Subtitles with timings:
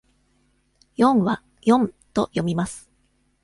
[0.97, 2.89] 「四」は「よん」と読みます。